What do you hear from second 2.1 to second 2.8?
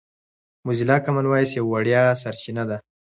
سرچینه ده.